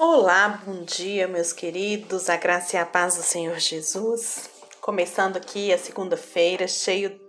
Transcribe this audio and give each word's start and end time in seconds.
Olá, 0.00 0.62
bom 0.64 0.84
dia, 0.84 1.26
meus 1.26 1.52
queridos, 1.52 2.30
a 2.30 2.36
graça 2.36 2.76
e 2.76 2.78
a 2.78 2.86
paz 2.86 3.16
do 3.16 3.22
Senhor 3.24 3.58
Jesus. 3.58 4.48
Começando 4.80 5.36
aqui 5.38 5.72
a 5.72 5.76
segunda-feira, 5.76 6.68
cheio 6.68 7.20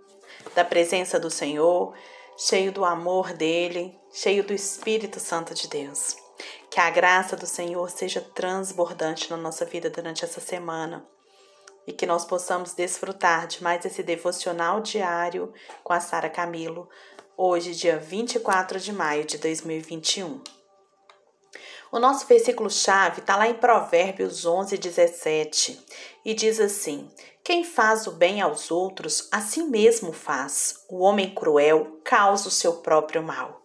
da 0.54 0.64
presença 0.64 1.18
do 1.18 1.28
Senhor, 1.28 1.92
cheio 2.38 2.70
do 2.70 2.84
amor 2.84 3.32
dele, 3.32 3.98
cheio 4.12 4.44
do 4.44 4.52
Espírito 4.52 5.18
Santo 5.18 5.52
de 5.52 5.66
Deus. 5.66 6.14
Que 6.70 6.78
a 6.78 6.88
graça 6.90 7.34
do 7.34 7.44
Senhor 7.44 7.90
seja 7.90 8.20
transbordante 8.20 9.28
na 9.28 9.36
nossa 9.36 9.64
vida 9.64 9.90
durante 9.90 10.24
essa 10.24 10.40
semana 10.40 11.04
e 11.88 11.92
que 11.92 12.06
nós 12.06 12.24
possamos 12.24 12.72
desfrutar 12.72 13.48
de 13.48 13.64
mais 13.64 13.84
esse 13.84 14.04
devocional 14.04 14.80
diário 14.80 15.52
com 15.82 15.92
a 15.92 15.98
Sara 15.98 16.30
Camilo, 16.30 16.88
hoje, 17.36 17.74
dia 17.74 17.98
24 17.98 18.78
de 18.78 18.92
maio 18.92 19.24
de 19.24 19.38
2021. 19.38 20.59
O 21.92 21.98
nosso 21.98 22.24
versículo-chave 22.26 23.20
está 23.20 23.36
lá 23.36 23.48
em 23.48 23.54
Provérbios 23.54 24.46
11, 24.46 24.78
17 24.78 25.86
e 26.24 26.32
diz 26.34 26.60
assim: 26.60 27.10
Quem 27.42 27.64
faz 27.64 28.06
o 28.06 28.12
bem 28.12 28.40
aos 28.40 28.70
outros, 28.70 29.28
a 29.32 29.40
si 29.40 29.64
mesmo 29.64 30.12
faz. 30.12 30.84
O 30.88 31.00
homem 31.00 31.34
cruel 31.34 32.00
causa 32.04 32.46
o 32.46 32.52
seu 32.52 32.74
próprio 32.74 33.24
mal. 33.24 33.60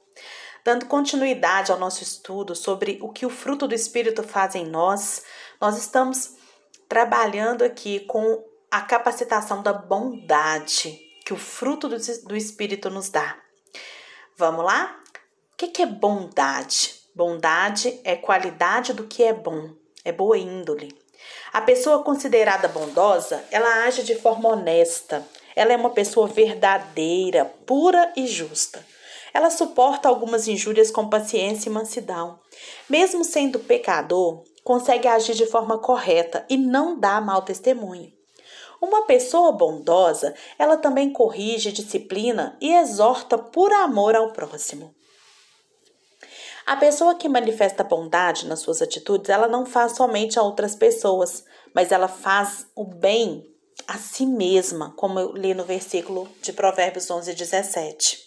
Dando 0.63 0.87
continuidade 0.87 1.71
ao 1.71 1.77
nosso 1.77 2.01
estudo 2.01 2.55
sobre 2.55 2.97
o 2.99 3.09
que 3.09 3.27
o 3.27 3.29
fruto 3.29 3.67
do 3.67 3.75
Espírito 3.75 4.23
faz 4.23 4.55
em 4.55 4.65
nós, 4.65 5.23
nós 5.61 5.77
estamos 5.77 6.33
trabalhando 6.89 7.63
aqui 7.63 7.99
com 7.99 8.43
a 8.71 8.81
capacitação 8.81 9.61
da 9.61 9.71
bondade 9.71 10.99
que 11.23 11.33
o 11.33 11.37
fruto 11.37 11.87
do 11.87 12.35
Espírito 12.35 12.89
nos 12.89 13.09
dá. 13.09 13.37
Vamos 14.35 14.65
lá? 14.65 14.99
O 15.53 15.55
que 15.57 15.81
é 15.83 15.85
bondade? 15.85 16.94
Bondade 17.15 17.97
é 18.03 18.13
qualidade 18.17 18.91
do 18.91 19.05
que 19.05 19.23
é 19.23 19.31
bom, 19.31 19.69
é 20.03 20.11
boa 20.11 20.37
índole. 20.37 20.93
A 21.53 21.61
pessoa 21.61 22.03
considerada 22.03 22.67
bondosa, 22.67 23.41
ela 23.49 23.85
age 23.85 24.03
de 24.03 24.15
forma 24.15 24.49
honesta. 24.49 25.25
Ela 25.55 25.71
é 25.71 25.77
uma 25.77 25.91
pessoa 25.91 26.27
verdadeira, 26.27 27.45
pura 27.65 28.11
e 28.17 28.27
justa. 28.27 28.85
Ela 29.33 29.49
suporta 29.49 30.09
algumas 30.09 30.49
injúrias 30.49 30.91
com 30.91 31.07
paciência 31.07 31.69
e 31.69 31.71
mansidão. 31.71 32.37
Mesmo 32.89 33.23
sendo 33.23 33.59
pecador, 33.59 34.43
consegue 34.61 35.07
agir 35.07 35.35
de 35.35 35.45
forma 35.45 35.77
correta 35.77 36.45
e 36.49 36.57
não 36.57 36.99
dá 36.99 37.21
mau 37.21 37.43
testemunho. 37.43 38.11
Uma 38.81 39.03
pessoa 39.03 39.53
bondosa, 39.53 40.35
ela 40.59 40.75
também 40.75 41.13
corrige, 41.13 41.71
disciplina 41.71 42.57
e 42.59 42.73
exorta 42.73 43.37
por 43.37 43.71
amor 43.71 44.15
ao 44.15 44.33
próximo. 44.33 44.94
A 46.65 46.75
pessoa 46.75 47.13
que 47.13 47.29
manifesta 47.29 47.83
bondade 47.83 48.47
nas 48.47 48.61
suas 48.61 48.81
atitudes, 48.81 49.29
ela 49.29 49.47
não 49.47 49.67
faz 49.67 49.95
somente 49.95 50.39
a 50.39 50.41
outras 50.41 50.75
pessoas, 50.75 51.43
mas 51.75 51.91
ela 51.91 52.07
faz 52.07 52.65
o 52.75 52.83
bem 52.83 53.45
a 53.87 53.99
si 53.99 54.25
mesma, 54.25 54.91
como 54.95 55.19
eu 55.19 55.31
li 55.33 55.53
no 55.53 55.63
versículo 55.63 56.27
de 56.41 56.51
Provérbios 56.51 57.11
11, 57.11 57.35
17. 57.35 58.19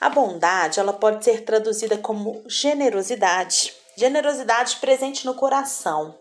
A 0.00 0.08
bondade, 0.08 0.80
ela 0.80 0.94
pode 0.94 1.22
ser 1.22 1.44
traduzida 1.44 1.98
como 1.98 2.42
generosidade, 2.46 3.74
generosidade 3.98 4.76
presente 4.76 5.26
no 5.26 5.34
coração, 5.34 6.16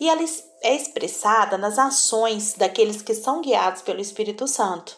e 0.00 0.08
ela 0.08 0.22
é 0.62 0.74
expressada 0.74 1.58
nas 1.58 1.78
ações 1.78 2.54
daqueles 2.54 3.02
que 3.02 3.12
são 3.12 3.42
guiados 3.42 3.82
pelo 3.82 4.00
Espírito 4.00 4.48
Santo. 4.48 4.96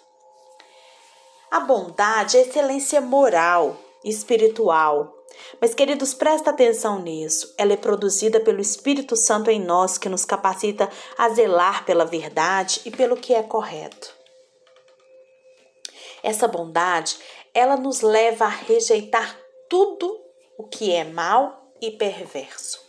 A 1.51 1.59
bondade 1.59 2.37
é 2.37 2.43
excelência 2.43 3.01
moral, 3.01 3.77
espiritual, 4.05 5.18
mas, 5.61 5.75
queridos, 5.75 6.15
presta 6.15 6.51
atenção 6.51 7.01
nisso. 7.01 7.55
Ela 7.59 7.73
é 7.73 7.77
produzida 7.77 8.41
pelo 8.41 8.61
Espírito 8.61 9.17
Santo 9.17 9.51
em 9.51 9.61
nós, 9.61 9.99
que 9.99 10.09
nos 10.09 10.25
capacita 10.25 10.89
a 11.17 11.29
zelar 11.29 11.85
pela 11.85 12.05
verdade 12.05 12.81
e 12.85 12.91
pelo 12.91 13.17
que 13.17 13.35
é 13.35 13.43
correto. 13.43 14.15
Essa 16.23 16.49
bondade, 16.49 17.19
ela 17.55 17.77
nos 17.77 18.01
leva 18.01 18.45
a 18.45 18.49
rejeitar 18.49 19.39
tudo 19.69 20.19
o 20.57 20.65
que 20.65 20.93
é 20.93 21.05
mal 21.05 21.73
e 21.81 21.91
perverso. 21.93 22.88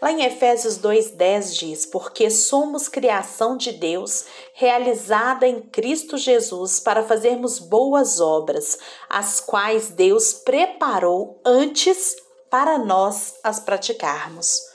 Lá 0.00 0.10
em 0.10 0.24
Efésios 0.24 0.78
2,10 0.78 1.58
diz: 1.58 1.84
Porque 1.84 2.30
somos 2.30 2.88
criação 2.88 3.56
de 3.56 3.72
Deus, 3.72 4.24
realizada 4.54 5.46
em 5.46 5.60
Cristo 5.60 6.16
Jesus, 6.16 6.80
para 6.80 7.02
fazermos 7.02 7.58
boas 7.58 8.18
obras, 8.18 8.78
as 9.08 9.40
quais 9.40 9.90
Deus 9.90 10.32
preparou 10.32 11.38
antes 11.44 12.16
para 12.48 12.78
nós 12.78 13.34
as 13.44 13.60
praticarmos. 13.60 14.70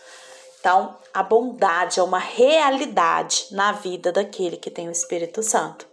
Então, 0.59 0.95
a 1.13 1.23
bondade 1.23 1.99
é 1.99 2.03
uma 2.03 2.19
realidade 2.19 3.47
na 3.51 3.71
vida 3.71 4.11
daquele 4.11 4.57
que 4.57 4.71
tem 4.71 4.87
o 4.87 4.91
Espírito 4.91 5.41
Santo. 5.41 5.87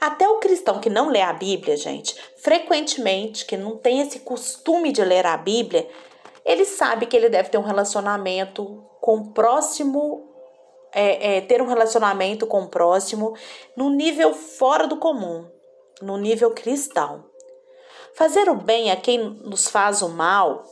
Até 0.00 0.28
o 0.28 0.38
cristão 0.38 0.80
que 0.80 0.88
não 0.88 1.10
lê 1.10 1.20
a 1.20 1.32
Bíblia, 1.32 1.76
gente, 1.76 2.16
frequentemente, 2.36 3.44
que 3.44 3.56
não 3.56 3.76
tem 3.76 4.00
esse 4.00 4.20
costume 4.20 4.92
de 4.92 5.04
ler 5.04 5.26
a 5.26 5.36
Bíblia, 5.36 5.86
ele 6.44 6.64
sabe 6.64 7.06
que 7.06 7.16
ele 7.16 7.28
deve 7.28 7.50
ter 7.50 7.58
um 7.58 7.62
relacionamento 7.62 8.84
com 9.00 9.16
o 9.16 9.32
próximo, 9.32 10.28
é, 10.92 11.36
é, 11.36 11.40
ter 11.40 11.62
um 11.62 11.66
relacionamento 11.66 12.46
com 12.46 12.62
o 12.62 12.68
próximo 12.68 13.34
no 13.76 13.90
nível 13.90 14.34
fora 14.34 14.86
do 14.86 14.96
comum, 14.96 15.48
no 16.00 16.16
nível 16.16 16.50
cristão. 16.52 17.24
Fazer 18.14 18.48
o 18.48 18.56
bem 18.56 18.90
a 18.90 18.96
quem 18.96 19.18
nos 19.18 19.68
faz 19.68 20.02
o 20.02 20.08
mal, 20.08 20.64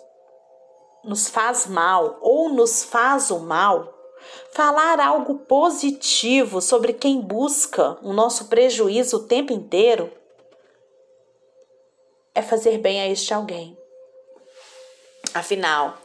nos 1.05 1.29
faz 1.29 1.67
mal 1.67 2.19
ou 2.21 2.49
nos 2.49 2.83
faz 2.85 3.31
o 3.31 3.39
mal, 3.39 3.95
falar 4.53 5.01
algo 5.01 5.41
positivo 5.41 6.61
sobre 6.61 6.93
quem 6.93 7.21
busca 7.21 7.97
o 8.03 8.13
nosso 8.13 8.49
prejuízo 8.49 9.19
o 9.19 9.27
tempo 9.27 9.53
inteiro, 9.53 10.13
é 12.35 12.43
fazer 12.43 12.79
bem 12.79 13.01
a 13.01 13.09
este 13.09 13.33
alguém. 13.33 13.78
Afinal, 15.35 15.99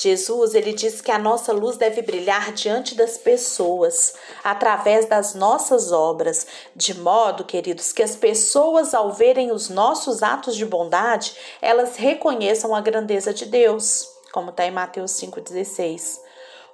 Jesus 0.00 0.54
ele 0.54 0.72
diz 0.72 1.00
que 1.00 1.10
a 1.10 1.18
nossa 1.18 1.52
luz 1.52 1.76
deve 1.76 2.02
brilhar 2.02 2.52
diante 2.52 2.94
das 2.94 3.18
pessoas, 3.18 4.14
através 4.44 5.06
das 5.06 5.34
nossas 5.34 5.90
obras, 5.90 6.46
de 6.74 6.94
modo, 6.98 7.44
queridos, 7.44 7.92
que 7.92 8.02
as 8.02 8.14
pessoas 8.14 8.94
ao 8.94 9.12
verem 9.12 9.50
os 9.50 9.68
nossos 9.68 10.22
atos 10.22 10.54
de 10.54 10.64
bondade, 10.64 11.34
elas 11.60 11.96
reconheçam 11.96 12.74
a 12.74 12.80
grandeza 12.80 13.34
de 13.34 13.46
Deus, 13.46 14.08
como 14.32 14.50
está 14.50 14.64
em 14.64 14.70
Mateus 14.70 15.12
5,16. 15.12 16.20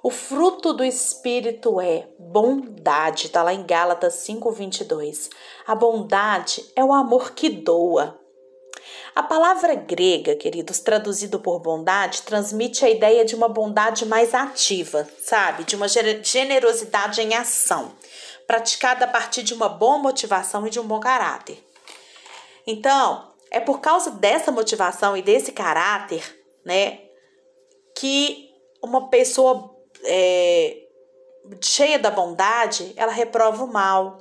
O 0.03 0.11
fruto 0.11 0.71
do 0.71 0.83
Espírito 0.83 1.81
é 1.81 2.07
bondade, 2.19 3.25
está 3.25 3.41
lá 3.41 3.51
em 3.51 3.65
Gálatas 3.65 4.23
5,22. 4.27 5.31
A 5.65 5.73
bondade 5.73 6.63
é 6.75 6.83
o 6.83 6.93
amor 6.93 7.31
que 7.31 7.49
doa, 7.49 8.19
a 9.13 9.23
palavra 9.23 9.75
grega, 9.75 10.35
queridos, 10.35 10.79
traduzido 10.79 11.39
por 11.39 11.59
bondade, 11.59 12.23
transmite 12.23 12.83
a 12.85 12.89
ideia 12.89 13.23
de 13.23 13.35
uma 13.35 13.47
bondade 13.47 14.05
mais 14.05 14.33
ativa, 14.33 15.07
sabe? 15.21 15.63
De 15.63 15.75
uma 15.75 15.87
generosidade 15.87 17.21
em 17.21 17.33
ação, 17.33 17.93
praticada 18.45 19.05
a 19.05 19.07
partir 19.07 19.43
de 19.43 19.53
uma 19.53 19.69
boa 19.69 19.97
motivação 19.97 20.67
e 20.67 20.69
de 20.69 20.79
um 20.79 20.87
bom 20.87 20.99
caráter. 20.99 21.63
Então, 22.67 23.31
é 23.51 23.59
por 23.59 23.79
causa 23.79 24.11
dessa 24.11 24.51
motivação 24.51 25.15
e 25.15 25.21
desse 25.21 25.51
caráter, 25.51 26.23
né, 26.65 26.99
que 27.95 28.49
uma 28.83 29.07
pessoa 29.09 29.73
é, 30.03 30.77
cheia 31.61 31.97
da 31.97 32.11
bondade, 32.11 32.93
ela 32.97 33.11
reprova 33.11 33.63
o 33.63 33.71
mal, 33.71 34.17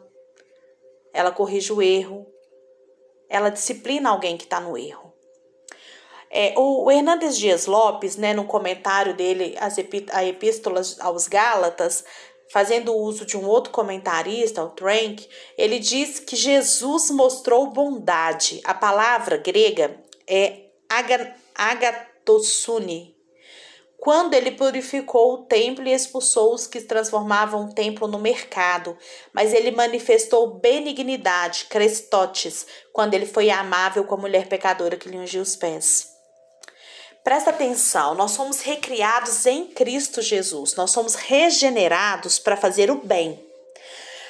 ela 1.13 1.31
corrige 1.31 1.73
o 1.73 1.83
erro, 1.83 2.27
ela 3.29 3.51
disciplina 3.51 4.11
alguém 4.11 4.37
que 4.37 4.45
está 4.45 4.61
no 4.61 4.77
erro. 4.77 5.13
É, 6.31 6.53
o, 6.57 6.91
Hernandes 6.91 7.39
Dias 7.39 7.67
Lopes, 7.67 8.17
né, 8.17 8.35
no 8.35 8.45
comentário 8.45 9.15
dele 9.15 9.55
as 9.61 9.79
epí 9.79 10.05
a 10.11 10.25
Epístola 10.25 10.81
aos 10.99 11.29
Gálatas, 11.29 12.05
fazendo 12.51 12.93
uso 12.95 13.25
de 13.25 13.37
um 13.37 13.47
outro 13.47 13.73
comentarista, 13.73 14.65
o 14.65 14.71
Trank, 14.71 15.29
ele 15.57 15.79
diz 15.79 16.19
que 16.19 16.35
Jesus 16.35 17.11
mostrou 17.11 17.69
bondade. 17.69 18.61
A 18.65 18.75
palavra 18.75 19.37
grega 19.37 19.97
é 20.27 20.65
agatossune, 21.55 23.14
quando 24.05 24.35
ele 24.35 24.51
purificou 24.51 25.33
o 25.33 25.39
templo 25.45 25.89
e 25.89 25.93
expulsou 25.95 26.53
os 26.53 26.67
que 26.67 26.83
transformavam 26.83 27.65
o 27.65 27.73
templo 27.73 28.07
no 28.07 28.19
mercado, 28.19 28.95
mas 29.33 29.55
ele 29.55 29.71
manifestou 29.71 30.59
benignidade, 30.59 31.65
crestotes, 31.71 32.67
quando 32.93 33.15
ele 33.15 33.25
foi 33.25 33.49
amável 33.49 34.05
com 34.05 34.17
a 34.17 34.19
mulher 34.19 34.47
pecadora 34.47 34.99
que 34.99 35.09
lhe 35.09 35.17
ungiu 35.17 35.41
os 35.41 35.57
pés. 35.57 36.13
Presta 37.25 37.49
atenção, 37.49 38.15
nós 38.15 38.33
somos 38.33 38.61
recriados 38.61 39.47
em 39.47 39.69
Cristo 39.69 40.21
Jesus, 40.21 40.75
nós 40.75 40.91
somos 40.91 41.15
regenerados 41.15 42.39
para 42.39 42.59
fazer 42.59 42.91
o 42.91 42.97
bem. 42.97 43.43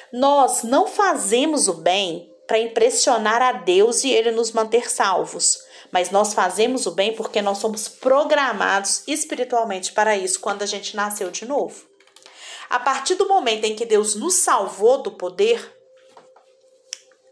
Nós 0.09 0.63
não 0.63 0.87
fazemos 0.87 1.67
o 1.67 1.73
bem 1.73 2.33
para 2.47 2.59
impressionar 2.59 3.41
a 3.41 3.51
Deus 3.51 4.05
e 4.05 4.09
ele 4.09 4.31
nos 4.31 4.53
manter 4.53 4.89
salvos. 4.89 5.64
Mas 5.91 6.11
nós 6.11 6.33
fazemos 6.33 6.85
o 6.85 6.91
bem 6.91 7.15
porque 7.15 7.41
nós 7.41 7.57
somos 7.57 7.87
programados 7.87 9.03
espiritualmente 9.07 9.91
para 9.91 10.17
isso 10.17 10.39
quando 10.39 10.61
a 10.61 10.65
gente 10.65 10.95
nasceu 10.95 11.31
de 11.31 11.45
novo. 11.45 11.83
A 12.69 12.79
partir 12.79 13.15
do 13.15 13.27
momento 13.27 13.65
em 13.65 13.75
que 13.75 13.85
Deus 13.85 14.15
nos 14.15 14.35
salvou 14.35 15.01
do 15.01 15.11
poder 15.11 15.73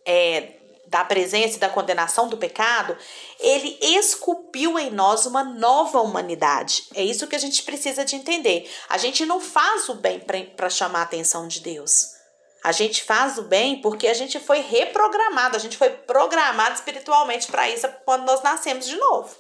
é, 0.05 0.53
da 0.93 1.03
presença 1.03 1.57
e 1.57 1.59
da 1.59 1.69
condenação 1.69 2.27
do 2.27 2.37
pecado, 2.37 2.95
ele 3.39 3.77
esculpiu 3.81 4.77
em 4.77 4.91
nós 4.91 5.25
uma 5.25 5.43
nova 5.43 5.99
humanidade. 5.99 6.83
É 6.93 7.03
isso 7.03 7.25
que 7.25 7.35
a 7.35 7.39
gente 7.39 7.63
precisa 7.63 8.05
de 8.05 8.15
entender. 8.15 8.69
A 8.87 8.99
gente 8.99 9.25
não 9.25 9.41
faz 9.41 9.89
o 9.89 9.95
bem 9.95 10.19
para 10.55 10.69
chamar 10.69 10.99
a 10.99 11.03
atenção 11.03 11.47
de 11.47 11.61
Deus. 11.61 12.22
A 12.63 12.71
gente 12.71 13.03
faz 13.03 13.37
o 13.37 13.43
bem 13.43 13.81
porque 13.81 14.07
a 14.07 14.13
gente 14.13 14.39
foi 14.39 14.61
reprogramado, 14.61 15.57
a 15.57 15.59
gente 15.59 15.77
foi 15.77 15.89
programado 15.89 16.75
espiritualmente 16.75 17.47
para 17.47 17.69
isso 17.69 17.87
quando 18.05 18.25
nós 18.25 18.41
nascemos 18.41 18.87
de 18.87 18.95
novo. 18.95 19.35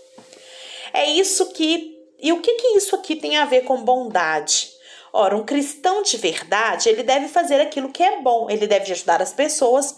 É 0.91 1.05
isso 1.05 1.51
que. 1.53 1.97
E 2.19 2.31
o 2.31 2.41
que, 2.41 2.53
que 2.55 2.67
isso 2.77 2.95
aqui 2.95 3.15
tem 3.15 3.37
a 3.37 3.45
ver 3.45 3.61
com 3.61 3.83
bondade? 3.83 4.71
Ora, 5.11 5.35
um 5.35 5.43
cristão 5.43 6.01
de 6.01 6.17
verdade, 6.17 6.89
ele 6.89 7.03
deve 7.03 7.27
fazer 7.27 7.61
aquilo 7.61 7.91
que 7.91 8.01
é 8.01 8.21
bom, 8.21 8.49
ele 8.49 8.65
deve 8.65 8.91
ajudar 8.91 9.21
as 9.21 9.31
pessoas, 9.31 9.95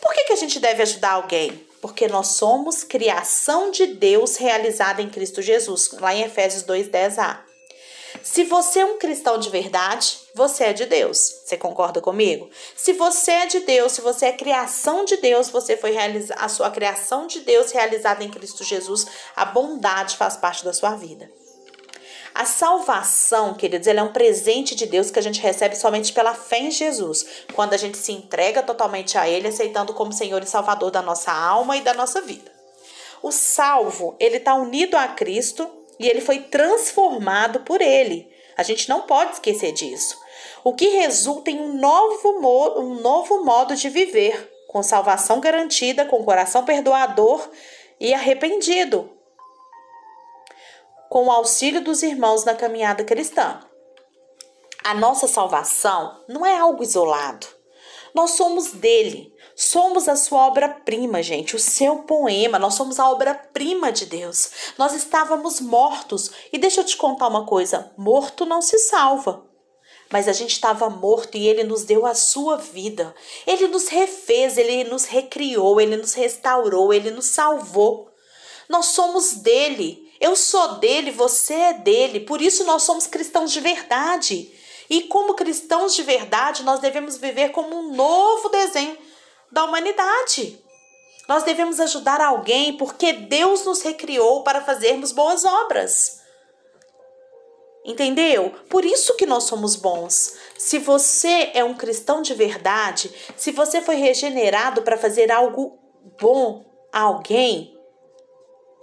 por 0.00 0.12
que, 0.12 0.24
que 0.24 0.32
a 0.32 0.36
gente 0.36 0.60
deve 0.60 0.82
ajudar 0.82 1.12
alguém? 1.12 1.66
Porque 1.80 2.06
nós 2.08 2.28
somos 2.28 2.84
criação 2.84 3.70
de 3.70 3.86
Deus 3.86 4.36
realizada 4.36 5.00
em 5.00 5.08
Cristo 5.08 5.40
Jesus, 5.40 5.90
lá 6.00 6.14
em 6.14 6.22
Efésios 6.22 6.64
2:10a. 6.64 7.47
Se 8.30 8.44
você 8.44 8.80
é 8.80 8.84
um 8.84 8.98
cristão 8.98 9.38
de 9.38 9.48
verdade, 9.48 10.18
você 10.34 10.64
é 10.64 10.72
de 10.74 10.84
Deus. 10.84 11.18
Você 11.18 11.56
concorda 11.56 11.98
comigo? 11.98 12.50
Se 12.76 12.92
você 12.92 13.30
é 13.30 13.46
de 13.46 13.60
Deus, 13.60 13.92
se 13.92 14.02
você 14.02 14.26
é 14.26 14.32
criação 14.32 15.06
de 15.06 15.16
Deus, 15.16 15.48
você 15.48 15.78
foi 15.78 15.92
realizar 15.92 16.36
a 16.38 16.46
sua 16.46 16.70
criação 16.70 17.26
de 17.26 17.40
Deus 17.40 17.72
realizada 17.72 18.22
em 18.22 18.28
Cristo 18.28 18.62
Jesus, 18.62 19.06
a 19.34 19.46
bondade 19.46 20.14
faz 20.18 20.36
parte 20.36 20.62
da 20.62 20.74
sua 20.74 20.94
vida. 20.94 21.32
A 22.34 22.44
salvação, 22.44 23.54
queridos, 23.54 23.88
ela 23.88 24.00
é 24.00 24.02
um 24.02 24.12
presente 24.12 24.74
de 24.74 24.84
Deus 24.84 25.10
que 25.10 25.18
a 25.18 25.22
gente 25.22 25.40
recebe 25.40 25.74
somente 25.74 26.12
pela 26.12 26.34
fé 26.34 26.58
em 26.58 26.70
Jesus, 26.70 27.24
quando 27.54 27.72
a 27.72 27.78
gente 27.78 27.96
se 27.96 28.12
entrega 28.12 28.62
totalmente 28.62 29.16
a 29.16 29.26
Ele, 29.26 29.48
aceitando 29.48 29.94
como 29.94 30.12
Senhor 30.12 30.42
e 30.42 30.46
Salvador 30.46 30.90
da 30.90 31.00
nossa 31.00 31.32
alma 31.32 31.78
e 31.78 31.80
da 31.80 31.94
nossa 31.94 32.20
vida. 32.20 32.52
O 33.22 33.32
salvo, 33.32 34.14
ele 34.20 34.36
está 34.36 34.54
unido 34.54 34.96
a 34.96 35.08
Cristo 35.08 35.77
e 35.98 36.08
ele 36.08 36.20
foi 36.20 36.40
transformado 36.40 37.60
por 37.60 37.80
Ele. 37.80 38.30
A 38.56 38.62
gente 38.62 38.88
não 38.88 39.02
pode 39.02 39.32
esquecer 39.32 39.72
disso. 39.72 40.18
O 40.64 40.74
que 40.74 40.88
resulta 40.88 41.50
em 41.50 41.60
um 41.60 41.78
novo, 41.78 42.40
um 42.80 42.94
novo 43.00 43.44
modo 43.44 43.74
de 43.76 43.88
viver, 43.88 44.52
com 44.68 44.82
salvação 44.82 45.40
garantida, 45.40 46.04
com 46.04 46.24
coração 46.24 46.64
perdoador 46.64 47.48
e 47.98 48.12
arrependido, 48.12 49.10
com 51.08 51.26
o 51.26 51.30
auxílio 51.30 51.80
dos 51.80 52.02
irmãos 52.02 52.44
na 52.44 52.54
caminhada 52.54 53.02
cristã. 53.02 53.60
A 54.84 54.94
nossa 54.94 55.26
salvação 55.26 56.24
não 56.28 56.44
é 56.44 56.56
algo 56.56 56.82
isolado. 56.82 57.46
Nós 58.14 58.32
somos 58.32 58.72
dele. 58.72 59.32
Somos 59.60 60.08
a 60.08 60.14
sua 60.14 60.46
obra-prima, 60.46 61.20
gente, 61.20 61.56
o 61.56 61.58
seu 61.58 61.96
poema. 62.04 62.60
Nós 62.60 62.74
somos 62.74 63.00
a 63.00 63.10
obra-prima 63.10 63.90
de 63.90 64.06
Deus. 64.06 64.50
Nós 64.78 64.92
estávamos 64.92 65.60
mortos. 65.60 66.30
E 66.52 66.58
deixa 66.58 66.80
eu 66.80 66.84
te 66.84 66.96
contar 66.96 67.26
uma 67.26 67.44
coisa: 67.44 67.90
morto 67.98 68.46
não 68.46 68.62
se 68.62 68.78
salva. 68.78 69.44
Mas 70.12 70.28
a 70.28 70.32
gente 70.32 70.52
estava 70.52 70.88
morto 70.88 71.36
e 71.36 71.48
ele 71.48 71.64
nos 71.64 71.82
deu 71.82 72.06
a 72.06 72.14
sua 72.14 72.56
vida. 72.56 73.12
Ele 73.44 73.66
nos 73.66 73.88
refez, 73.88 74.56
ele 74.56 74.84
nos 74.84 75.06
recriou, 75.06 75.80
ele 75.80 75.96
nos 75.96 76.14
restaurou, 76.14 76.94
ele 76.94 77.10
nos 77.10 77.26
salvou. 77.26 78.08
Nós 78.68 78.86
somos 78.86 79.32
dele. 79.32 80.08
Eu 80.20 80.36
sou 80.36 80.76
dele, 80.76 81.10
você 81.10 81.54
é 81.54 81.72
dele. 81.72 82.20
Por 82.20 82.40
isso 82.40 82.62
nós 82.62 82.84
somos 82.84 83.08
cristãos 83.08 83.50
de 83.50 83.58
verdade. 83.58 84.52
E 84.88 85.02
como 85.02 85.34
cristãos 85.34 85.96
de 85.96 86.04
verdade, 86.04 86.62
nós 86.62 86.78
devemos 86.78 87.16
viver 87.16 87.48
como 87.48 87.74
um 87.74 87.92
novo 87.92 88.50
desenho 88.50 89.07
da 89.50 89.64
humanidade. 89.64 90.62
Nós 91.28 91.42
devemos 91.42 91.78
ajudar 91.80 92.20
alguém 92.20 92.76
porque 92.76 93.12
Deus 93.12 93.64
nos 93.64 93.82
recriou 93.82 94.42
para 94.42 94.62
fazermos 94.62 95.12
boas 95.12 95.44
obras. 95.44 96.18
Entendeu? 97.84 98.52
Por 98.68 98.84
isso 98.84 99.14
que 99.16 99.26
nós 99.26 99.44
somos 99.44 99.76
bons. 99.76 100.34
Se 100.56 100.78
você 100.78 101.50
é 101.54 101.64
um 101.64 101.74
cristão 101.74 102.22
de 102.22 102.34
verdade, 102.34 103.14
se 103.36 103.50
você 103.52 103.80
foi 103.80 103.96
regenerado 103.96 104.82
para 104.82 104.98
fazer 104.98 105.30
algo 105.30 105.78
bom 106.20 106.64
a 106.92 107.00
alguém, 107.00 107.74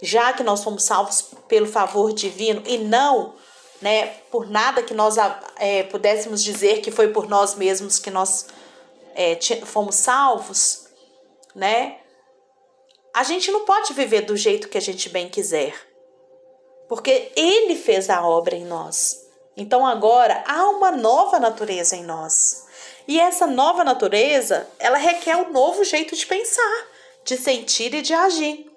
já 0.02 0.32
que 0.32 0.42
nós 0.42 0.62
fomos 0.62 0.84
salvos 0.84 1.30
pelo 1.48 1.66
favor 1.66 2.12
divino 2.12 2.62
e 2.66 2.78
não 2.78 3.34
né, 3.80 4.06
por 4.30 4.48
nada 4.48 4.82
que 4.82 4.94
nós 4.94 5.16
é, 5.56 5.82
pudéssemos 5.84 6.42
dizer 6.42 6.80
que 6.80 6.90
foi 6.90 7.08
por 7.08 7.28
nós 7.28 7.54
mesmos 7.54 7.98
que 7.98 8.10
nós 8.10 8.46
é, 9.16 9.38
fomos 9.64 9.96
salvos, 9.96 10.86
né? 11.54 11.98
A 13.14 13.24
gente 13.24 13.50
não 13.50 13.64
pode 13.64 13.94
viver 13.94 14.20
do 14.22 14.36
jeito 14.36 14.68
que 14.68 14.76
a 14.76 14.80
gente 14.80 15.08
bem 15.08 15.28
quiser, 15.28 15.74
porque 16.88 17.32
Ele 17.34 17.74
fez 17.74 18.10
a 18.10 18.26
obra 18.26 18.54
em 18.54 18.64
nós. 18.64 19.26
Então 19.56 19.86
agora 19.86 20.44
há 20.46 20.68
uma 20.68 20.90
nova 20.90 21.40
natureza 21.40 21.96
em 21.96 22.04
nós. 22.04 22.66
E 23.08 23.18
essa 23.18 23.46
nova 23.46 23.82
natureza, 23.82 24.68
ela 24.78 24.98
requer 24.98 25.36
um 25.36 25.50
novo 25.50 25.82
jeito 25.82 26.14
de 26.14 26.26
pensar, 26.26 26.86
de 27.24 27.38
sentir 27.38 27.94
e 27.94 28.02
de 28.02 28.12
agir. 28.12 28.70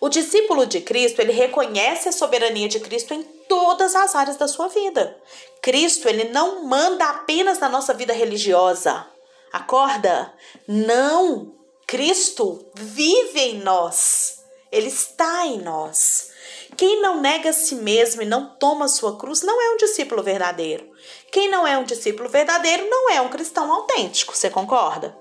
O 0.00 0.08
discípulo 0.08 0.64
de 0.64 0.80
Cristo, 0.80 1.20
ele 1.20 1.32
reconhece 1.32 2.08
a 2.08 2.12
soberania 2.12 2.68
de 2.68 2.80
Cristo 2.80 3.12
em 3.12 3.22
todas 3.22 3.94
as 3.94 4.14
áreas 4.14 4.38
da 4.38 4.48
sua 4.48 4.68
vida. 4.68 5.14
Cristo, 5.60 6.08
ele 6.08 6.30
não 6.30 6.64
manda 6.64 7.04
apenas 7.04 7.58
na 7.58 7.68
nossa 7.68 7.92
vida 7.92 8.14
religiosa. 8.14 9.06
Acorda? 9.52 10.32
Não. 10.66 11.52
Cristo 11.86 12.64
vive 12.74 13.40
em 13.40 13.58
nós. 13.58 14.42
Ele 14.72 14.88
está 14.88 15.46
em 15.46 15.58
nós. 15.58 16.30
Quem 16.76 17.02
não 17.02 17.20
nega 17.20 17.50
a 17.50 17.52
si 17.52 17.74
mesmo 17.74 18.22
e 18.22 18.26
não 18.26 18.56
toma 18.56 18.88
sua 18.88 19.18
cruz 19.18 19.42
não 19.42 19.60
é 19.60 19.74
um 19.74 19.76
discípulo 19.76 20.22
verdadeiro. 20.22 20.88
Quem 21.30 21.50
não 21.50 21.66
é 21.66 21.76
um 21.76 21.84
discípulo 21.84 22.28
verdadeiro 22.28 22.88
não 22.88 23.10
é 23.10 23.20
um 23.20 23.28
cristão 23.28 23.70
autêntico. 23.70 24.34
Você 24.34 24.48
concorda? 24.48 25.14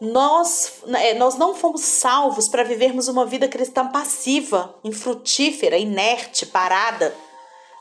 Nós, 0.00 0.80
é, 0.94 1.14
nós 1.14 1.36
não 1.36 1.54
fomos 1.54 1.82
salvos 1.82 2.48
para 2.48 2.62
vivermos 2.62 3.08
uma 3.08 3.26
vida 3.26 3.48
cristã 3.48 3.86
passiva, 3.88 4.74
infrutífera, 4.84 5.76
inerte, 5.76 6.46
parada, 6.46 7.14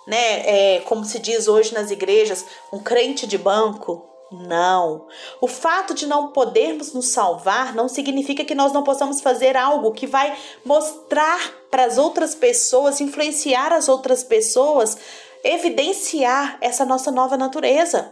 né? 0.08 0.76
É, 0.76 0.80
como 0.82 1.06
se 1.06 1.20
diz 1.20 1.48
hoje 1.48 1.74
nas 1.74 1.92
igrejas, 1.92 2.46
um 2.72 2.80
crente 2.80 3.28
de 3.28 3.38
banco. 3.38 4.04
Não. 4.32 5.08
O 5.40 5.48
fato 5.48 5.94
de 5.94 6.06
não 6.06 6.32
podermos 6.32 6.92
nos 6.94 7.10
salvar 7.10 7.74
não 7.74 7.88
significa 7.88 8.44
que 8.44 8.56
nós 8.56 8.74
não 8.74 8.84
possamos 8.84 9.22
fazer 9.22 9.56
algo 9.56 9.94
que 9.94 10.06
vai 10.06 10.38
mostrar 10.66 11.40
para 11.72 11.86
as 11.86 11.98
outras 11.98 12.36
pessoas, 12.36 13.00
influenciar 13.00 13.72
as 13.72 13.88
outras 13.88 14.24
pessoas, 14.24 14.98
evidenciar 15.44 16.58
essa 16.60 16.84
nossa 16.84 17.10
nova 17.10 17.38
natureza. 17.38 18.12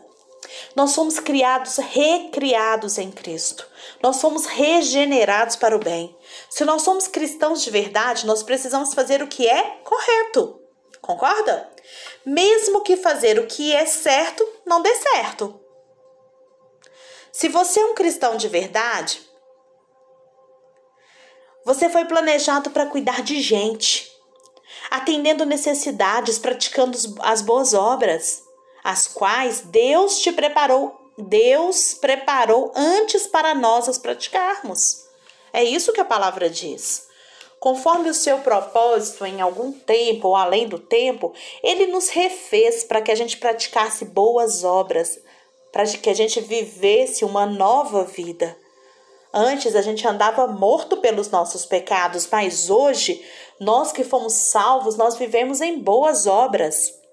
Nós 0.76 0.92
somos 0.92 1.20
criados, 1.20 1.78
recriados 1.78 2.98
em 2.98 3.12
Cristo. 3.12 3.68
Nós 4.02 4.18
somos 4.18 4.46
regenerados 4.46 5.56
para 5.56 5.76
o 5.76 5.80
bem. 5.80 6.16
Se 6.50 6.66
nós 6.66 6.82
somos 6.82 7.08
cristãos 7.08 7.64
de 7.64 7.72
verdade, 7.72 8.26
nós 8.26 8.44
precisamos 8.44 8.94
fazer 8.94 9.22
o 9.22 9.28
que 9.28 9.48
é 9.48 9.80
correto. 9.84 10.62
Concorda? 11.02 11.70
Mesmo 12.26 12.82
que 12.82 12.98
fazer 12.98 13.40
o 13.40 13.48
que 13.48 13.74
é 13.74 13.86
certo 13.86 14.48
não 14.66 14.82
dê 14.82 14.94
certo. 14.96 15.60
Se 17.32 17.50
você 17.50 17.80
é 17.80 17.86
um 17.86 17.94
cristão 17.94 18.38
de 18.38 18.48
verdade, 18.48 19.22
você 21.66 21.90
foi 21.90 22.06
planejado 22.06 22.70
para 22.70 22.86
cuidar 22.86 23.22
de 23.22 23.42
gente, 23.42 24.12
atendendo 24.90 25.46
necessidades, 25.46 26.40
praticando 26.40 26.98
as 27.20 27.42
boas 27.42 27.74
obras 27.74 28.45
as 28.86 29.08
quais 29.08 29.62
Deus 29.62 30.20
te 30.20 30.32
preparou, 30.32 31.10
Deus 31.18 31.96
preparou 31.96 32.72
antes 32.76 33.26
para 33.26 33.56
nós 33.56 33.90
as 33.90 33.98
praticarmos. 33.98 35.06
É 35.52 35.64
isso 35.64 35.92
que 35.92 36.02
a 36.02 36.06
palavra 36.06 36.52
diz. 36.52 37.08
Conforme 37.60 38.12
o 38.12 38.14
seu 38.14 38.38
propósito 38.42 39.26
em 39.26 39.42
algum 39.42 39.72
tempo 39.72 40.28
ou 40.28 40.36
além 40.36 40.68
do 40.68 40.78
tempo, 40.78 41.34
ele 41.64 41.88
nos 41.88 42.10
refez 42.10 42.84
para 42.84 43.02
que 43.02 43.12
a 43.12 43.16
gente 43.16 43.38
praticasse 43.38 44.06
boas 44.06 44.64
obras, 44.64 45.18
para 45.74 45.88
que 45.88 46.12
a 46.12 46.14
gente 46.14 46.40
vivesse 46.40 47.26
uma 47.26 47.48
nova 47.48 48.04
vida. 48.04 48.56
Antes 49.34 49.76
a 49.76 49.82
gente 49.82 50.08
andava 50.08 50.46
morto 50.46 50.98
pelos 50.98 51.32
nossos 51.32 51.66
pecados, 51.66 52.28
mas 52.32 52.70
hoje, 52.70 53.26
nós 53.60 53.92
que 53.92 54.04
fomos 54.04 54.34
salvos, 54.34 54.96
nós 54.96 55.16
vivemos 55.16 55.60
em 55.60 55.80
boas 55.80 56.28
obras. 56.28 57.04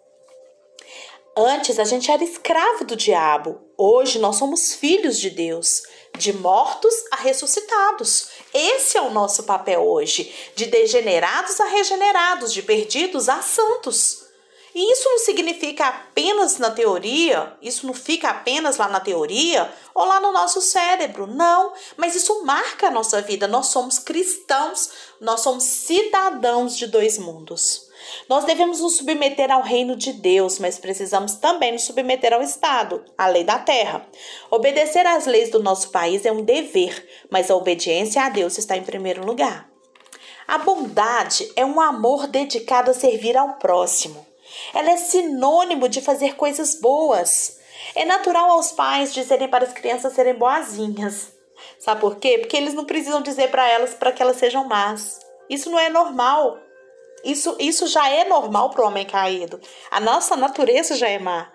Antes 1.36 1.78
a 1.78 1.84
gente 1.84 2.10
era 2.10 2.22
escravo 2.22 2.84
do 2.84 2.94
diabo, 2.94 3.58
hoje 3.78 4.18
nós 4.18 4.36
somos 4.36 4.74
filhos 4.74 5.18
de 5.18 5.30
Deus, 5.30 5.82
de 6.18 6.30
mortos 6.30 6.92
a 7.10 7.16
ressuscitados. 7.16 8.28
Esse 8.52 8.98
é 8.98 9.00
o 9.00 9.10
nosso 9.10 9.44
papel 9.44 9.80
hoje, 9.80 10.30
de 10.54 10.66
degenerados 10.66 11.58
a 11.58 11.64
regenerados, 11.64 12.52
de 12.52 12.62
perdidos 12.62 13.30
a 13.30 13.40
santos. 13.40 14.26
E 14.74 14.92
isso 14.92 15.08
não 15.08 15.18
significa 15.20 15.86
apenas 15.86 16.58
na 16.58 16.70
teoria, 16.70 17.56
isso 17.62 17.86
não 17.86 17.94
fica 17.94 18.28
apenas 18.28 18.76
lá 18.76 18.88
na 18.88 19.00
teoria 19.00 19.72
ou 19.94 20.04
lá 20.04 20.20
no 20.20 20.32
nosso 20.32 20.60
cérebro, 20.60 21.26
não, 21.26 21.72
mas 21.96 22.14
isso 22.14 22.44
marca 22.44 22.88
a 22.88 22.90
nossa 22.90 23.22
vida. 23.22 23.48
Nós 23.48 23.68
somos 23.68 23.98
cristãos, 23.98 24.90
nós 25.18 25.40
somos 25.40 25.64
cidadãos 25.64 26.76
de 26.76 26.86
dois 26.86 27.16
mundos. 27.16 27.90
Nós 28.28 28.44
devemos 28.44 28.80
nos 28.80 28.96
submeter 28.96 29.50
ao 29.50 29.62
reino 29.62 29.96
de 29.96 30.12
Deus, 30.12 30.58
mas 30.58 30.78
precisamos 30.78 31.34
também 31.34 31.72
nos 31.72 31.84
submeter 31.84 32.32
ao 32.32 32.42
Estado, 32.42 33.04
à 33.16 33.26
lei 33.26 33.44
da 33.44 33.58
terra. 33.58 34.06
Obedecer 34.50 35.06
às 35.06 35.26
leis 35.26 35.50
do 35.50 35.62
nosso 35.62 35.90
país 35.90 36.24
é 36.24 36.32
um 36.32 36.42
dever, 36.42 37.06
mas 37.30 37.50
a 37.50 37.56
obediência 37.56 38.22
a 38.22 38.28
Deus 38.28 38.58
está 38.58 38.76
em 38.76 38.82
primeiro 38.82 39.24
lugar. 39.24 39.68
A 40.46 40.58
bondade 40.58 41.50
é 41.56 41.64
um 41.64 41.80
amor 41.80 42.26
dedicado 42.26 42.90
a 42.90 42.94
servir 42.94 43.36
ao 43.36 43.54
próximo. 43.54 44.26
Ela 44.74 44.90
é 44.90 44.96
sinônimo 44.96 45.88
de 45.88 46.00
fazer 46.00 46.36
coisas 46.36 46.80
boas. 46.80 47.58
É 47.94 48.04
natural 48.04 48.50
aos 48.50 48.72
pais 48.72 49.14
dizerem 49.14 49.48
para 49.48 49.64
as 49.64 49.72
crianças 49.72 50.12
serem 50.12 50.34
boazinhas. 50.34 51.32
Sabe 51.78 52.00
por 52.00 52.16
quê? 52.16 52.38
Porque 52.38 52.56
eles 52.56 52.74
não 52.74 52.84
precisam 52.84 53.22
dizer 53.22 53.50
para 53.50 53.68
elas 53.68 53.94
para 53.94 54.12
que 54.12 54.22
elas 54.22 54.36
sejam 54.36 54.66
más. 54.66 55.20
Isso 55.48 55.70
não 55.70 55.78
é 55.78 55.88
normal. 55.88 56.58
Isso, 57.24 57.56
isso 57.58 57.86
já 57.86 58.08
é 58.08 58.24
normal 58.24 58.70
para 58.70 58.84
o 58.84 58.88
homem 58.88 59.06
caído. 59.06 59.60
A 59.90 60.00
nossa 60.00 60.36
natureza 60.36 60.96
já 60.96 61.08
é 61.08 61.18
má. 61.18 61.52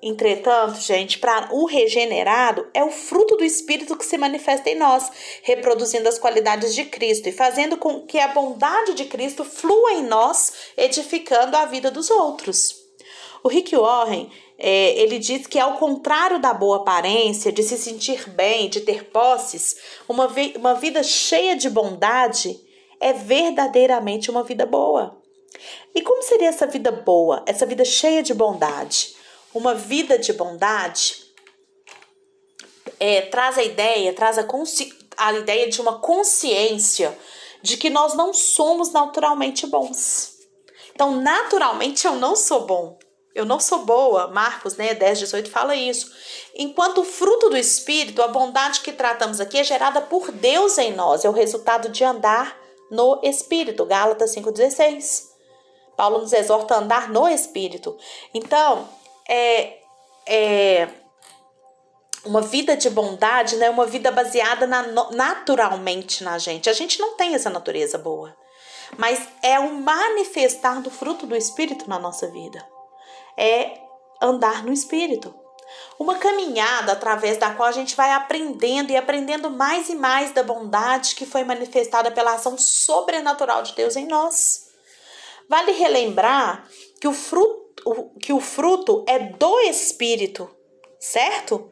Entretanto, 0.00 0.80
gente, 0.80 1.18
para 1.18 1.48
o 1.52 1.64
regenerado 1.64 2.68
é 2.74 2.82
o 2.82 2.90
fruto 2.90 3.36
do 3.36 3.44
Espírito 3.44 3.96
que 3.96 4.04
se 4.04 4.18
manifesta 4.18 4.68
em 4.68 4.74
nós, 4.74 5.10
reproduzindo 5.42 6.08
as 6.08 6.18
qualidades 6.18 6.74
de 6.74 6.84
Cristo 6.84 7.28
e 7.28 7.32
fazendo 7.32 7.76
com 7.76 8.00
que 8.00 8.18
a 8.18 8.28
bondade 8.28 8.94
de 8.94 9.04
Cristo 9.04 9.44
flua 9.44 9.92
em 9.92 10.02
nós, 10.02 10.52
edificando 10.76 11.56
a 11.56 11.66
vida 11.66 11.90
dos 11.90 12.10
outros. 12.10 12.82
O 13.44 13.48
Rick 13.48 13.76
Warren 13.76 14.28
é, 14.58 14.96
ele 15.00 15.18
diz 15.18 15.46
que 15.46 15.58
ao 15.58 15.76
contrário 15.76 16.40
da 16.40 16.54
boa 16.54 16.78
aparência, 16.78 17.52
de 17.52 17.62
se 17.62 17.76
sentir 17.76 18.28
bem, 18.30 18.68
de 18.68 18.80
ter 18.80 19.04
posses, 19.04 19.76
uma, 20.08 20.28
vi 20.28 20.54
uma 20.56 20.74
vida 20.74 21.02
cheia 21.02 21.56
de 21.56 21.68
bondade 21.68 22.60
é 23.02 23.12
verdadeiramente 23.12 24.30
uma 24.30 24.42
vida 24.42 24.64
boa. 24.64 25.20
E 25.94 26.00
como 26.00 26.22
seria 26.22 26.48
essa 26.48 26.66
vida 26.66 26.90
boa, 26.90 27.42
essa 27.46 27.66
vida 27.66 27.84
cheia 27.84 28.22
de 28.22 28.32
bondade? 28.32 29.14
uma 29.54 29.74
vida 29.74 30.18
de 30.18 30.32
bondade 30.32 31.22
é, 32.98 33.22
traz 33.22 33.58
a 33.58 33.62
ideia, 33.62 34.12
traz 34.12 34.38
a, 34.38 34.46
a 35.16 35.32
ideia 35.34 35.68
de 35.68 35.80
uma 35.80 35.98
consciência 35.98 37.16
de 37.60 37.76
que 37.76 37.90
nós 37.90 38.14
não 38.14 38.32
somos 38.32 38.90
naturalmente 38.92 39.66
bons. 39.66 40.32
Então, 40.94 41.20
naturalmente 41.20 42.06
eu 42.06 42.16
não 42.16 42.34
sou 42.34 42.66
bom. 42.66 42.98
Eu 43.34 43.44
não 43.44 43.58
sou 43.58 43.84
boa. 43.84 44.28
Marcos, 44.28 44.76
né, 44.76 44.94
10, 44.94 45.20
18 45.20 45.50
fala 45.50 45.74
isso. 45.74 46.12
Enquanto 46.54 46.98
o 46.98 47.04
fruto 47.04 47.48
do 47.48 47.56
Espírito, 47.56 48.20
a 48.22 48.28
bondade 48.28 48.80
que 48.80 48.92
tratamos 48.92 49.40
aqui 49.40 49.58
é 49.58 49.64
gerada 49.64 50.00
por 50.02 50.30
Deus 50.30 50.76
em 50.76 50.92
nós, 50.92 51.24
é 51.24 51.28
o 51.28 51.32
resultado 51.32 51.88
de 51.88 52.04
andar 52.04 52.60
no 52.92 53.18
Espírito. 53.22 53.86
Gálatas 53.86 54.36
5,16. 54.36 55.32
Paulo 55.96 56.18
nos 56.18 56.32
exorta 56.32 56.74
a 56.74 56.78
andar 56.78 57.08
no 57.08 57.26
Espírito. 57.26 57.96
Então, 58.34 58.86
é, 59.28 59.78
é 60.26 60.88
uma 62.24 62.42
vida 62.42 62.76
de 62.76 62.90
bondade, 62.90 63.56
né? 63.56 63.70
Uma 63.70 63.86
vida 63.86 64.10
baseada 64.10 64.66
na, 64.66 64.82
naturalmente 65.10 66.22
na 66.22 66.38
gente. 66.38 66.68
A 66.68 66.72
gente 66.72 67.00
não 67.00 67.16
tem 67.16 67.34
essa 67.34 67.48
natureza 67.48 67.96
boa, 67.96 68.36
mas 68.98 69.26
é 69.42 69.58
um 69.58 69.80
manifestar 69.80 70.80
do 70.82 70.90
fruto 70.90 71.26
do 71.26 71.34
Espírito 71.34 71.88
na 71.88 71.98
nossa 71.98 72.28
vida. 72.28 72.64
É 73.36 73.78
andar 74.20 74.62
no 74.64 74.72
Espírito. 74.72 75.34
Uma 75.98 76.16
caminhada 76.16 76.92
através 76.92 77.36
da 77.36 77.54
qual 77.54 77.68
a 77.68 77.72
gente 77.72 77.94
vai 77.94 78.10
aprendendo 78.12 78.90
e 78.90 78.96
aprendendo 78.96 79.50
mais 79.50 79.88
e 79.88 79.94
mais 79.94 80.32
da 80.32 80.42
bondade 80.42 81.14
que 81.14 81.26
foi 81.26 81.44
manifestada 81.44 82.10
pela 82.10 82.34
ação 82.34 82.56
sobrenatural 82.58 83.62
de 83.62 83.74
Deus 83.74 83.96
em 83.96 84.06
nós. 84.06 84.70
Vale 85.48 85.72
relembrar 85.72 86.68
que 87.00 87.06
o 87.06 87.12
fruto 87.12 87.62
que 88.20 88.32
o 88.32 88.40
fruto 88.40 89.04
é 89.08 89.18
do 89.18 89.60
Espírito, 89.60 90.48
certo? 91.00 91.70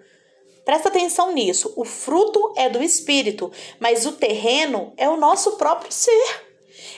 Presta 0.65 0.89
atenção 0.89 1.33
nisso. 1.33 1.73
O 1.77 1.85
fruto 1.85 2.53
é 2.57 2.69
do 2.69 2.83
Espírito, 2.83 3.51
mas 3.79 4.07
o 4.07 4.13
terreno 4.13 4.93
é 4.97 5.09
o 5.09 5.17
nosso 5.17 5.53
próprio 5.53 5.93
ser. 5.93 6.47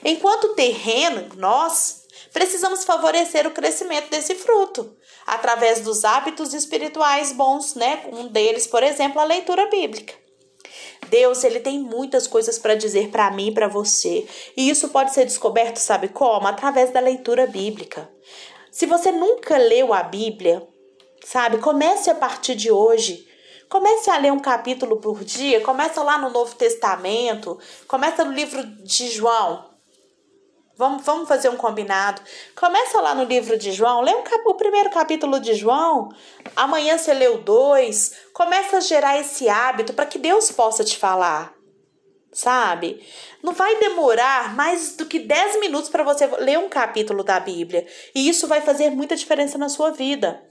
Enquanto 0.04 0.54
terreno, 0.54 1.28
nós 1.36 2.02
precisamos 2.32 2.84
favorecer 2.84 3.46
o 3.46 3.50
crescimento 3.52 4.08
desse 4.08 4.34
fruto 4.34 4.96
através 5.26 5.80
dos 5.80 6.04
hábitos 6.04 6.54
espirituais 6.54 7.32
bons, 7.32 7.74
né? 7.74 8.04
Um 8.12 8.28
deles, 8.28 8.66
por 8.66 8.82
exemplo, 8.82 9.20
a 9.20 9.24
leitura 9.24 9.68
bíblica. 9.68 10.14
Deus, 11.08 11.44
ele 11.44 11.60
tem 11.60 11.78
muitas 11.78 12.26
coisas 12.26 12.58
para 12.58 12.74
dizer 12.74 13.10
para 13.10 13.30
mim 13.30 13.48
e 13.48 13.54
para 13.54 13.68
você, 13.68 14.26
e 14.56 14.70
isso 14.70 14.88
pode 14.88 15.12
ser 15.12 15.26
descoberto, 15.26 15.76
sabe 15.76 16.08
como? 16.08 16.46
Através 16.46 16.90
da 16.90 17.00
leitura 17.00 17.46
bíblica. 17.46 18.10
Se 18.70 18.86
você 18.86 19.12
nunca 19.12 19.58
leu 19.58 19.92
a 19.92 20.02
Bíblia, 20.02 20.66
sabe, 21.24 21.58
comece 21.58 22.08
a 22.08 22.14
partir 22.14 22.54
de 22.54 22.70
hoje. 22.70 23.28
Comece 23.68 24.10
a 24.10 24.18
ler 24.18 24.30
um 24.30 24.38
capítulo 24.38 24.98
por 24.98 25.24
dia, 25.24 25.62
começa 25.62 26.02
lá 26.02 26.18
no 26.18 26.28
Novo 26.28 26.54
Testamento, 26.54 27.58
começa 27.88 28.22
no 28.22 28.32
livro 28.32 28.62
de 28.82 29.08
João. 29.08 29.71
Vamos, 30.76 31.04
vamos 31.04 31.28
fazer 31.28 31.48
um 31.48 31.56
combinado. 31.56 32.22
Começa 32.56 33.00
lá 33.00 33.14
no 33.14 33.24
livro 33.24 33.58
de 33.58 33.72
João, 33.72 34.00
lê 34.00 34.14
um, 34.14 34.22
o 34.46 34.54
primeiro 34.54 34.90
capítulo 34.90 35.38
de 35.38 35.54
João. 35.54 36.08
Amanhã 36.56 36.96
você 36.96 37.12
leu 37.12 37.38
dois. 37.38 38.12
Começa 38.32 38.78
a 38.78 38.80
gerar 38.80 39.18
esse 39.18 39.48
hábito 39.48 39.92
para 39.92 40.06
que 40.06 40.18
Deus 40.18 40.50
possa 40.50 40.84
te 40.84 40.96
falar 40.96 41.54
sabe? 42.32 43.06
Não 43.42 43.52
vai 43.52 43.78
demorar 43.78 44.56
mais 44.56 44.96
do 44.96 45.04
que 45.04 45.18
10 45.18 45.60
minutos 45.60 45.90
para 45.90 46.02
você 46.02 46.26
ler 46.38 46.58
um 46.58 46.68
capítulo 46.68 47.22
da 47.22 47.38
Bíblia. 47.38 47.86
E 48.14 48.28
isso 48.28 48.48
vai 48.48 48.62
fazer 48.62 48.90
muita 48.90 49.14
diferença 49.14 49.58
na 49.58 49.68
sua 49.68 49.90
vida. 49.90 50.42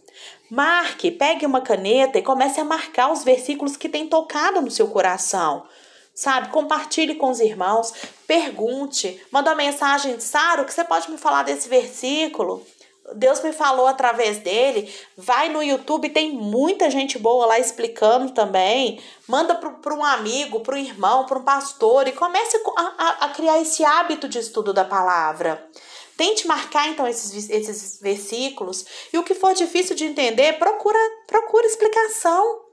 Marque, 0.49 1.09
pegue 1.09 1.45
uma 1.45 1.61
caneta 1.61 2.19
e 2.19 2.21
comece 2.21 2.59
a 2.59 2.65
marcar 2.65 3.11
os 3.11 3.23
versículos 3.23 3.75
que 3.75 3.89
têm 3.89 4.07
tocado 4.07 4.61
no 4.61 4.69
seu 4.69 4.87
coração. 4.87 5.65
Sabe? 6.13 6.49
Compartilhe 6.49 7.15
com 7.15 7.29
os 7.29 7.39
irmãos, 7.39 7.93
pergunte, 8.27 9.21
manda 9.31 9.49
uma 9.49 9.55
mensagem, 9.55 10.19
Sara, 10.19 10.61
o 10.61 10.65
que 10.65 10.73
você 10.73 10.83
pode 10.83 11.09
me 11.09 11.17
falar 11.17 11.43
desse 11.43 11.69
versículo? 11.69 12.65
Deus 13.13 13.41
me 13.43 13.51
falou 13.51 13.87
através 13.87 14.37
dele. 14.37 14.93
Vai 15.17 15.49
no 15.49 15.61
YouTube, 15.61 16.09
tem 16.09 16.31
muita 16.31 16.89
gente 16.89 17.17
boa 17.17 17.45
lá 17.45 17.59
explicando 17.59 18.31
também. 18.31 19.01
Manda 19.27 19.55
para 19.55 19.93
um 19.93 20.03
amigo, 20.03 20.61
para 20.61 20.75
um 20.75 20.79
irmão, 20.79 21.25
para 21.25 21.39
um 21.39 21.43
pastor 21.43 22.07
e 22.07 22.11
comece 22.11 22.57
a, 22.77 22.81
a, 22.81 23.09
a, 23.25 23.29
criar 23.29 23.59
esse 23.59 23.83
hábito 23.83 24.27
de 24.27 24.39
estudo 24.39 24.73
da 24.73 24.85
palavra. 24.85 25.67
Tente 26.15 26.47
marcar 26.47 26.87
então 26.87 27.07
esses, 27.07 27.49
esses 27.49 27.99
versículos 27.99 28.85
e 29.11 29.17
o 29.17 29.23
que 29.23 29.33
for 29.33 29.53
difícil 29.53 29.95
de 29.95 30.05
entender, 30.05 30.59
procura, 30.59 30.99
procura 31.27 31.65
explicação 31.65 32.70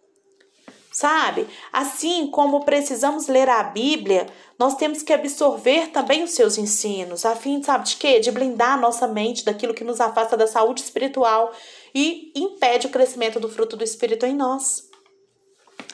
sabe? 0.98 1.46
Assim 1.72 2.26
como 2.26 2.64
precisamos 2.64 3.28
ler 3.28 3.48
a 3.48 3.62
Bíblia, 3.62 4.26
nós 4.58 4.74
temos 4.74 5.00
que 5.00 5.12
absorver 5.12 5.90
também 5.92 6.24
os 6.24 6.32
seus 6.32 6.58
ensinos, 6.58 7.24
a 7.24 7.36
fim, 7.36 7.62
sabe 7.62 7.86
de 7.86 7.96
quê? 7.96 8.18
De 8.18 8.32
blindar 8.32 8.72
a 8.72 8.76
nossa 8.76 9.06
mente 9.06 9.44
daquilo 9.44 9.74
que 9.74 9.84
nos 9.84 10.00
afasta 10.00 10.36
da 10.36 10.48
saúde 10.48 10.80
espiritual 10.80 11.52
e 11.94 12.32
impede 12.34 12.88
o 12.88 12.90
crescimento 12.90 13.38
do 13.38 13.48
fruto 13.48 13.76
do 13.76 13.84
Espírito 13.84 14.26
em 14.26 14.34
nós. 14.34 14.88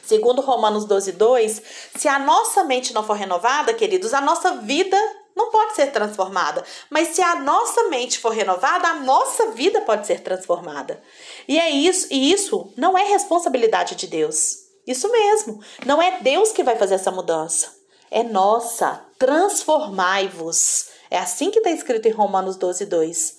Segundo 0.02 0.40
Romanos 0.40 0.86
12, 0.86 1.12
2, 1.12 1.62
se 1.96 2.08
a 2.08 2.18
nossa 2.18 2.64
mente 2.64 2.94
não 2.94 3.04
for 3.04 3.14
renovada, 3.14 3.74
queridos, 3.74 4.14
a 4.14 4.22
nossa 4.22 4.52
vida 4.56 4.96
não 5.36 5.50
pode 5.50 5.74
ser 5.74 5.88
transformada. 5.92 6.64
Mas 6.88 7.08
se 7.08 7.20
a 7.20 7.34
nossa 7.36 7.88
mente 7.88 8.18
for 8.18 8.30
renovada, 8.30 8.88
a 8.88 8.94
nossa 8.94 9.50
vida 9.50 9.82
pode 9.82 10.06
ser 10.06 10.20
transformada. 10.20 11.02
E 11.46 11.58
é 11.58 11.68
isso, 11.68 12.06
e 12.10 12.32
isso 12.32 12.72
não 12.74 12.96
é 12.96 13.04
responsabilidade 13.04 13.96
de 13.96 14.06
Deus. 14.06 14.63
Isso 14.86 15.10
mesmo. 15.10 15.60
Não 15.86 16.00
é 16.00 16.20
Deus 16.20 16.52
que 16.52 16.62
vai 16.62 16.76
fazer 16.76 16.94
essa 16.94 17.10
mudança. 17.10 17.74
É 18.10 18.22
nossa. 18.22 19.04
Transformai-vos. 19.18 20.88
É 21.10 21.18
assim 21.18 21.50
que 21.50 21.58
está 21.58 21.70
escrito 21.70 22.06
em 22.06 22.12
Romanos 22.12 22.56
12, 22.56 22.86
2. 22.86 23.38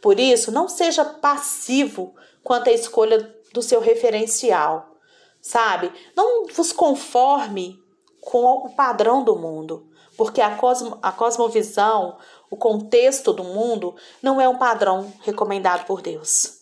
Por 0.00 0.20
isso, 0.20 0.52
não 0.52 0.68
seja 0.68 1.04
passivo 1.04 2.14
quanto 2.42 2.68
à 2.68 2.72
escolha 2.72 3.34
do 3.52 3.62
seu 3.62 3.80
referencial, 3.80 4.94
sabe? 5.40 5.92
Não 6.14 6.46
vos 6.46 6.72
conforme 6.72 7.82
com 8.20 8.44
o 8.44 8.70
padrão 8.70 9.24
do 9.24 9.34
mundo, 9.34 9.88
porque 10.16 10.40
a, 10.40 10.56
cosmo, 10.56 10.98
a 11.02 11.10
cosmovisão, 11.10 12.18
o 12.50 12.56
contexto 12.56 13.32
do 13.32 13.42
mundo, 13.42 13.96
não 14.22 14.40
é 14.40 14.48
um 14.48 14.58
padrão 14.58 15.12
recomendado 15.22 15.86
por 15.86 16.02
Deus. 16.02 16.60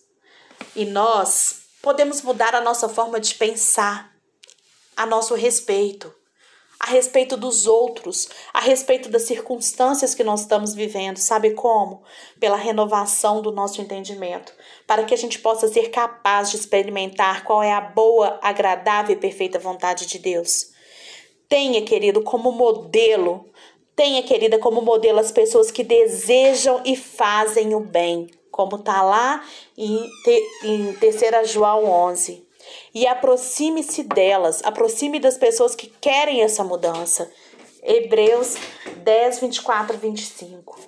E 0.74 0.84
nós 0.84 1.63
podemos 1.84 2.22
mudar 2.22 2.54
a 2.54 2.62
nossa 2.62 2.88
forma 2.88 3.20
de 3.20 3.34
pensar 3.34 4.10
a 4.96 5.04
nosso 5.04 5.34
respeito, 5.34 6.10
a 6.80 6.86
respeito 6.86 7.36
dos 7.36 7.66
outros, 7.66 8.26
a 8.54 8.60
respeito 8.60 9.10
das 9.10 9.24
circunstâncias 9.24 10.14
que 10.14 10.24
nós 10.24 10.40
estamos 10.40 10.74
vivendo. 10.74 11.18
Sabe 11.18 11.50
como? 11.50 12.02
Pela 12.40 12.56
renovação 12.56 13.42
do 13.42 13.52
nosso 13.52 13.82
entendimento, 13.82 14.50
para 14.86 15.04
que 15.04 15.12
a 15.12 15.16
gente 15.16 15.38
possa 15.38 15.68
ser 15.68 15.90
capaz 15.90 16.50
de 16.50 16.56
experimentar 16.56 17.44
qual 17.44 17.62
é 17.62 17.72
a 17.72 17.82
boa, 17.82 18.38
agradável 18.42 19.14
e 19.14 19.20
perfeita 19.20 19.58
vontade 19.58 20.06
de 20.06 20.18
Deus. 20.18 20.70
Tenha, 21.50 21.82
querido, 21.82 22.22
como 22.22 22.50
modelo, 22.50 23.44
tenha, 23.94 24.22
querida, 24.22 24.58
como 24.58 24.80
modelo 24.80 25.18
as 25.18 25.30
pessoas 25.30 25.70
que 25.70 25.84
desejam 25.84 26.80
e 26.82 26.96
fazem 26.96 27.74
o 27.74 27.80
bem, 27.80 28.30
como 28.54 28.76
está 28.76 29.02
lá 29.02 29.44
em, 29.76 30.08
em 30.62 30.92
3 30.92 31.50
João 31.50 31.90
11 31.90 32.46
e 32.94 33.04
aproxime-se 33.04 34.04
delas, 34.04 34.62
aproxime 34.62 35.18
das 35.18 35.36
pessoas 35.36 35.74
que 35.74 35.88
querem 35.88 36.40
essa 36.40 36.62
mudança. 36.62 37.28
Hebreus 37.82 38.54
10, 38.98 39.40
24 39.40 39.98
25. 39.98 40.78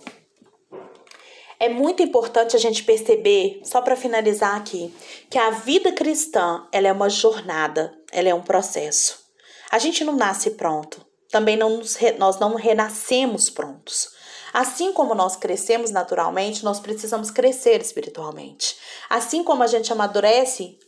É 1.58 1.68
muito 1.68 2.04
importante 2.04 2.54
a 2.54 2.58
gente 2.60 2.84
perceber, 2.84 3.60
só 3.64 3.80
para 3.80 3.96
finalizar 3.96 4.54
aqui, 4.54 4.94
que 5.28 5.36
a 5.36 5.50
vida 5.50 5.90
cristã 5.90 6.68
ela 6.70 6.86
é 6.86 6.92
uma 6.92 7.10
jornada, 7.10 7.92
ela 8.12 8.28
é 8.28 8.34
um 8.34 8.42
processo. 8.42 9.26
A 9.72 9.80
gente 9.80 10.04
não 10.04 10.14
nasce 10.14 10.50
pronto, 10.50 11.04
também 11.32 11.56
não 11.56 11.78
nos, 11.78 11.98
nós 12.16 12.38
não 12.38 12.54
renascemos 12.54 13.50
prontos. 13.50 14.14
Assim 14.56 14.90
como 14.90 15.14
nós 15.14 15.36
crescemos 15.36 15.90
naturalmente, 15.90 16.64
nós 16.64 16.80
precisamos 16.80 17.30
crescer 17.30 17.78
espiritualmente. 17.82 18.78
Assim 19.06 19.44
como 19.44 19.62
a 19.62 19.66
gente 19.66 19.92
amadurece 19.92 20.78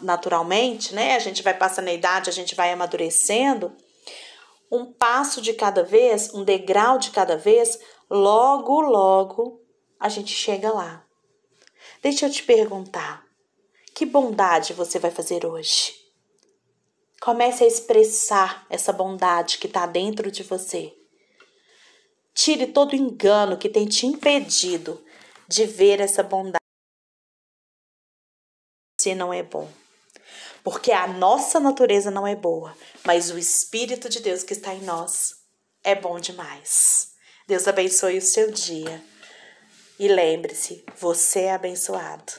naturalmente, 0.00 0.92
né? 0.92 1.14
A 1.14 1.20
gente 1.20 1.40
vai 1.40 1.56
passando 1.56 1.86
a 1.86 1.92
idade, 1.92 2.28
a 2.28 2.32
gente 2.32 2.56
vai 2.56 2.72
amadurecendo. 2.72 3.76
Um 4.68 4.92
passo 4.92 5.40
de 5.40 5.52
cada 5.52 5.84
vez, 5.84 6.34
um 6.34 6.42
degrau 6.42 6.98
de 6.98 7.12
cada 7.12 7.36
vez, 7.36 7.78
logo, 8.10 8.80
logo 8.80 9.60
a 10.00 10.08
gente 10.08 10.34
chega 10.34 10.72
lá. 10.72 11.04
Deixa 12.02 12.26
eu 12.26 12.30
te 12.32 12.42
perguntar: 12.42 13.24
que 13.94 14.04
bondade 14.04 14.72
você 14.72 14.98
vai 14.98 15.12
fazer 15.12 15.46
hoje? 15.46 15.94
Comece 17.20 17.62
a 17.62 17.68
expressar 17.68 18.66
essa 18.68 18.92
bondade 18.92 19.58
que 19.58 19.68
está 19.68 19.86
dentro 19.86 20.28
de 20.28 20.42
você. 20.42 20.92
Tire 22.34 22.66
todo 22.66 22.96
engano 22.96 23.58
que 23.58 23.68
tem 23.68 23.86
te 23.86 24.06
impedido 24.06 25.02
de 25.48 25.66
ver 25.66 26.00
essa 26.00 26.22
bondade 26.22 26.62
você 29.02 29.16
não 29.16 29.34
é 29.34 29.42
bom. 29.42 29.68
Porque 30.62 30.92
a 30.92 31.08
nossa 31.08 31.58
natureza 31.58 32.08
não 32.08 32.24
é 32.24 32.36
boa, 32.36 32.76
mas 33.04 33.30
o 33.30 33.38
Espírito 33.38 34.08
de 34.08 34.20
Deus 34.20 34.44
que 34.44 34.52
está 34.52 34.72
em 34.72 34.82
nós 34.82 35.34
é 35.82 35.92
bom 35.92 36.20
demais. 36.20 37.14
Deus 37.48 37.66
abençoe 37.66 38.18
o 38.18 38.22
seu 38.22 38.52
dia. 38.52 39.02
E 39.98 40.06
lembre-se, 40.06 40.84
você 41.00 41.40
é 41.40 41.54
abençoado. 41.54 42.32